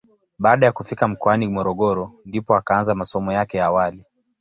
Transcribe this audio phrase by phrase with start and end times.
[0.39, 4.05] Baada ya kufika mkoani Morogoro ndipo akaanza masomo yake ya awali.